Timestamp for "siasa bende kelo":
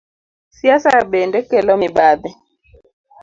0.57-1.73